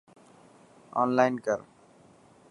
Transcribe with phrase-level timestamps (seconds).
[0.99, 1.59] اونلائن ڪر.